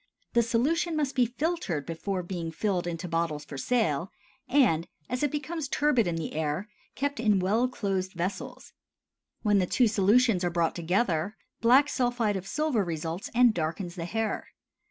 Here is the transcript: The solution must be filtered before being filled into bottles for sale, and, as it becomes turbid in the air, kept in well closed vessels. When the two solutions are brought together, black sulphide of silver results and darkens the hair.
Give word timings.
The 0.33 0.41
solution 0.41 0.95
must 0.95 1.13
be 1.13 1.27
filtered 1.27 1.85
before 1.85 2.23
being 2.23 2.49
filled 2.51 2.87
into 2.87 3.07
bottles 3.07 3.45
for 3.45 3.55
sale, 3.55 4.11
and, 4.49 4.87
as 5.11 5.21
it 5.21 5.29
becomes 5.29 5.67
turbid 5.67 6.07
in 6.07 6.15
the 6.15 6.33
air, 6.33 6.67
kept 6.95 7.19
in 7.19 7.37
well 7.39 7.67
closed 7.67 8.13
vessels. 8.13 8.73
When 9.43 9.59
the 9.59 9.67
two 9.67 9.87
solutions 9.87 10.43
are 10.43 10.49
brought 10.49 10.73
together, 10.73 11.37
black 11.59 11.87
sulphide 11.87 12.35
of 12.35 12.47
silver 12.47 12.83
results 12.83 13.29
and 13.35 13.53
darkens 13.53 13.93
the 13.93 14.05
hair. 14.05 14.47